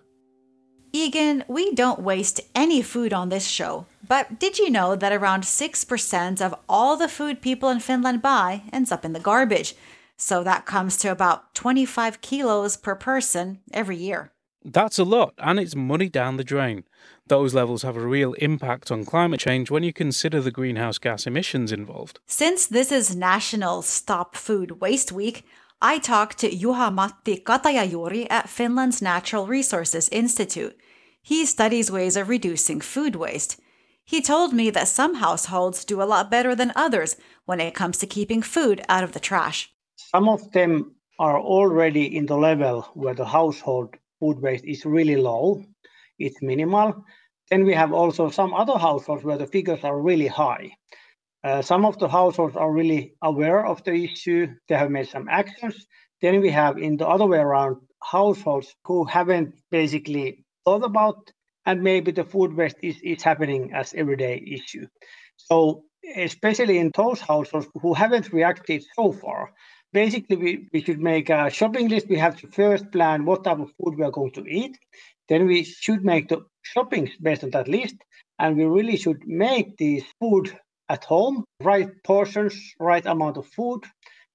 Egan, 0.96 1.44
we 1.48 1.74
don't 1.74 2.02
waste 2.02 2.42
any 2.54 2.84
food 2.84 3.12
on 3.12 3.30
this 3.30 3.48
show, 3.48 3.88
but 4.08 4.40
did 4.40 4.60
you 4.60 4.70
know 4.70 4.96
that 4.96 5.12
around 5.12 5.44
6% 5.44 6.42
of 6.42 6.54
all 6.70 6.96
the 6.96 7.08
food 7.08 7.42
people 7.42 7.70
in 7.70 7.80
Finland 7.80 8.22
buy 8.22 8.62
ends 8.72 8.92
up 8.92 9.04
in 9.04 9.14
the 9.14 9.20
garbage? 9.20 9.76
So 10.16 10.44
that 10.44 10.68
comes 10.68 10.98
to 10.98 11.10
about 11.10 11.56
25 11.56 12.22
kilos 12.22 12.78
per 12.78 12.94
person 12.94 13.62
every 13.74 13.98
year. 13.98 14.32
That's 14.66 14.98
a 14.98 15.04
lot, 15.04 15.34
and 15.38 15.60
it's 15.60 15.76
money 15.76 16.08
down 16.08 16.38
the 16.38 16.44
drain. 16.44 16.86
Those 17.28 17.54
levels 17.54 17.82
have 17.82 17.98
a 17.98 18.08
real 18.08 18.34
impact 18.34 18.92
on 18.92 19.04
climate 19.04 19.40
change 19.40 19.70
when 19.70 19.84
you 19.84 19.92
consider 19.92 20.40
the 20.40 20.52
greenhouse 20.52 20.98
gas 20.98 21.28
emissions 21.28 21.72
involved. 21.72 22.20
Since 22.28 22.68
this 22.68 22.92
is 22.92 23.16
National 23.16 23.82
Stop 23.82 24.36
Food 24.36 24.80
Waste 24.80 25.12
Week, 25.12 25.46
I 25.82 26.00
talked 26.00 26.38
to 26.40 26.50
Juha-Matti 26.50 27.44
Katajajuuri 27.44 28.28
at 28.30 28.48
Finland's 28.48 29.02
Natural 29.02 29.46
Resources 29.46 30.08
Institute. 30.10 30.78
He 31.22 31.46
studies 31.46 31.92
ways 31.92 32.16
of 32.16 32.30
reducing 32.30 32.80
food 32.80 33.18
waste. 33.18 33.60
He 34.06 34.22
told 34.22 34.54
me 34.54 34.70
that 34.70 34.88
some 34.88 35.16
households 35.16 35.84
do 35.84 36.02
a 36.02 36.06
lot 36.06 36.32
better 36.32 36.56
than 36.56 36.72
others 36.76 37.18
when 37.46 37.60
it 37.60 37.74
comes 37.74 37.98
to 37.98 38.08
keeping 38.08 38.42
food 38.42 38.82
out 38.88 39.04
of 39.04 39.12
the 39.12 39.20
trash. 39.20 39.74
Some 39.96 40.30
of 40.30 40.52
them 40.52 40.96
are 41.20 41.40
already 41.40 42.16
in 42.16 42.26
the 42.26 42.38
level 42.38 42.84
where 42.94 43.14
the 43.14 43.26
household 43.26 43.96
food 44.24 44.42
waste 44.42 44.64
is 44.64 44.86
really 44.86 45.18
low, 45.18 45.62
it's 46.18 46.42
minimal. 46.42 47.04
Then 47.50 47.66
we 47.66 47.74
have 47.74 47.92
also 47.92 48.30
some 48.30 48.54
other 48.54 48.78
households 48.78 49.26
where 49.26 49.38
the 49.38 49.54
figures 49.56 49.84
are 49.84 50.00
really 50.00 50.28
high. 50.28 50.72
Uh, 51.44 51.62
some 51.62 51.84
of 51.86 52.00
the 52.00 52.08
households 52.08 52.56
are 52.56 52.72
really 52.72 53.16
aware 53.22 53.66
of 53.66 53.84
the 53.84 53.94
issue, 53.94 54.48
they 54.70 54.76
have 54.76 54.92
made 54.92 55.10
some 55.10 55.28
actions. 55.28 55.76
Then 56.22 56.40
we 56.40 56.52
have, 56.52 56.78
in 56.78 56.96
the 56.96 57.06
other 57.06 57.26
way 57.26 57.40
around, 57.40 57.76
households 58.02 58.74
who 58.86 59.04
haven't 59.04 59.56
basically 59.72 60.46
thought 60.64 60.86
about, 60.86 61.32
and 61.66 61.84
maybe 61.84 62.12
the 62.14 62.24
food 62.24 62.54
waste 62.56 62.78
is, 62.82 62.96
is 63.04 63.22
happening 63.24 63.74
as 63.74 63.94
everyday 63.94 64.42
issue. 64.58 64.88
So, 65.36 65.84
especially 66.16 66.78
in 66.78 66.92
those 66.96 67.20
households 67.20 67.68
who 67.82 67.94
haven't 67.94 68.32
reacted 68.32 68.84
so 68.96 69.12
far, 69.12 69.52
basically 69.94 70.36
we, 70.36 70.68
we 70.74 70.82
should 70.82 71.00
make 71.00 71.30
a 71.30 71.50
shopping 71.50 71.88
list. 71.88 72.10
We 72.10 72.18
have 72.18 72.38
to 72.42 72.48
first 72.48 72.92
plan 72.92 73.26
what 73.26 73.44
type 73.44 73.60
of 73.60 73.72
food 73.78 73.98
we 73.98 74.04
are 74.04 74.12
going 74.12 74.32
to 74.32 74.46
eat. 74.46 74.78
Then 75.30 75.48
we 75.48 75.64
should 75.64 76.04
make 76.04 76.28
the 76.28 76.46
shopping 76.64 77.10
based 77.22 77.44
on 77.44 77.52
that 77.52 77.68
list. 77.68 77.96
And 78.40 78.58
we 78.58 78.66
really 78.66 78.98
should 78.98 79.26
make 79.26 79.78
these 79.78 80.04
food 80.20 80.58
at 80.90 81.06
home, 81.06 81.46
right 81.62 81.90
portions, 82.04 82.56
right 82.80 83.06
amount 83.06 83.38
of 83.38 83.48
food. 83.48 83.82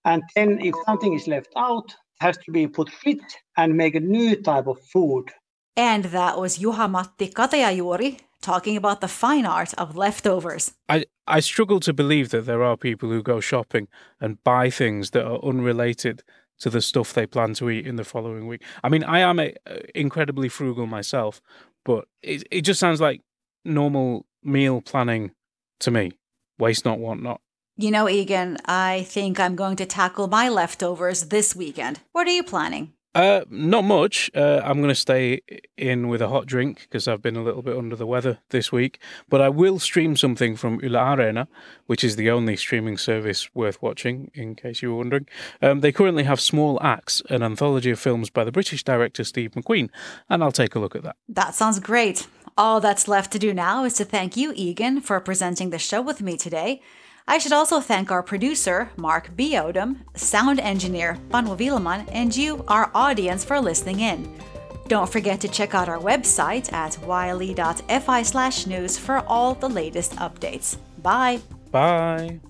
And 0.05 0.23
then 0.35 0.61
if 0.61 0.75
something 0.87 1.13
is 1.13 1.27
left 1.27 1.53
out, 1.57 1.91
it 1.91 2.25
has 2.25 2.39
to 2.39 2.53
be 2.53 2.67
put 2.67 2.89
fit 2.91 3.21
and 3.57 3.77
make 3.77 3.95
a 3.95 4.01
new 4.01 4.37
type 4.37 4.67
of 4.67 4.79
food. 4.93 5.31
And 5.77 6.05
that 6.07 6.41
was 6.41 6.59
Juha-Matti 6.59 7.29
Katajajuuri 7.29 8.21
talking 8.41 8.77
about 8.77 9.01
the 9.01 9.09
fine 9.09 9.47
art 9.47 9.75
of 9.75 9.97
leftovers. 9.97 10.73
I, 10.89 11.05
I 11.29 11.41
struggle 11.41 11.81
to 11.81 11.93
believe 11.93 12.31
that 12.31 12.47
there 12.47 12.63
are 12.63 12.77
people 12.77 13.09
who 13.09 13.23
go 13.23 13.41
shopping 13.41 13.89
and 14.21 14.43
buy 14.45 14.71
things 14.71 15.11
that 15.11 15.25
are 15.25 15.39
unrelated 15.45 16.23
to 16.61 16.71
the 16.71 16.81
stuff 16.81 17.13
they 17.13 17.27
plan 17.27 17.55
to 17.55 17.71
eat 17.71 17.87
in 17.87 17.97
the 17.97 18.05
following 18.05 18.47
week. 18.47 18.63
I 18.83 18.89
mean, 18.89 19.05
I 19.05 19.21
am 19.21 19.39
a, 19.39 19.55
uh, 19.67 19.77
incredibly 19.95 20.49
frugal 20.49 20.87
myself, 20.87 21.41
but 21.85 22.07
it, 22.23 22.45
it 22.51 22.63
just 22.63 22.81
sounds 22.81 23.01
like 23.01 23.23
normal 23.65 24.27
meal 24.43 24.81
planning 24.81 25.33
to 25.81 25.91
me. 25.91 26.13
Waste 26.59 26.85
not, 26.85 26.99
want 26.99 27.23
not. 27.23 27.41
You 27.77 27.93
know, 27.93 28.09
Egan, 28.09 28.59
I 28.65 29.05
think 29.09 29.39
I'm 29.39 29.55
going 29.55 29.77
to 29.77 29.87
tackle 29.87 30.27
my 30.27 30.49
leftovers 30.49 31.27
this 31.27 31.55
weekend. 31.55 32.01
What 32.11 32.27
are 32.27 32.33
you 32.33 32.43
planning? 32.43 32.95
Uh, 33.19 33.45
not 33.51 33.83
much. 33.83 34.31
Uh, 34.33 34.61
I'm 34.63 34.77
going 34.77 34.91
to 34.91 34.95
stay 34.95 35.41
in 35.77 36.07
with 36.07 36.23
a 36.23 36.29
hot 36.29 36.47
drink 36.47 36.83
because 36.83 37.09
I've 37.09 37.21
been 37.21 37.35
a 37.35 37.43
little 37.43 37.63
bit 37.63 37.77
under 37.77 37.97
the 37.97 38.07
weather 38.07 38.39
this 38.51 38.71
week. 38.71 39.01
But 39.29 39.41
I 39.41 39.49
will 39.49 39.81
stream 39.81 40.15
something 40.15 40.55
from 40.55 40.79
Yle 40.85 40.93
Areena, 40.93 41.49
which 41.87 42.05
is 42.05 42.15
the 42.15 42.31
only 42.31 42.55
streaming 42.55 42.97
service 42.97 43.53
worth 43.57 43.83
watching, 43.83 44.31
in 44.35 44.55
case 44.55 44.83
you 44.83 44.91
were 44.91 44.99
wondering. 44.99 45.27
Um, 45.61 45.81
they 45.81 45.91
currently 45.91 46.23
have 46.23 46.41
Small 46.41 46.81
Axe, 46.81 47.21
an 47.29 47.43
anthology 47.43 47.91
of 47.91 47.99
films 47.99 48.31
by 48.31 48.45
the 48.45 48.53
British 48.53 48.85
director 48.85 49.25
Steve 49.25 49.51
McQueen, 49.51 49.91
and 50.31 50.45
I'll 50.45 50.53
take 50.53 50.77
a 50.77 50.79
look 50.79 50.95
at 50.95 51.03
that. 51.03 51.17
That 51.29 51.57
sounds 51.57 51.81
great. 51.81 52.29
All 52.57 52.81
that's 52.81 53.09
left 53.09 53.33
to 53.33 53.41
do 53.41 53.53
now 53.53 53.83
is 53.83 53.95
to 53.95 54.05
thank 54.05 54.37
you, 54.37 54.53
Egan, 54.55 55.01
for 55.01 55.19
presenting 55.19 55.71
the 55.71 55.79
show 55.81 56.01
with 56.01 56.23
me 56.23 56.37
today. 56.37 56.83
I 57.31 57.37
should 57.37 57.53
also 57.53 57.81
thank 57.81 58.11
our 58.11 58.23
producer, 58.23 58.91
Mark 58.97 59.37
B. 59.37 59.53
Odom, 59.53 59.99
sound 60.15 60.59
engineer, 60.61 61.19
Panu 61.29 61.59
Willman, 61.59 62.09
and 62.11 62.35
you, 62.35 62.65
our 62.69 62.91
audience, 62.95 63.45
for 63.45 63.61
listening 63.61 64.01
in. 64.01 64.41
Don't 64.89 65.13
forget 65.13 65.39
to 65.43 65.49
check 65.49 65.75
out 65.75 65.91
our 65.91 65.99
website 65.99 66.73
at 66.73 66.97
yle.fi 67.07 68.23
slash 68.23 68.67
news 68.67 68.97
for 68.97 69.19
all 69.29 69.53
the 69.53 69.69
latest 69.69 70.13
updates. 70.17 70.79
Bye! 71.03 71.41
Bye! 71.71 72.41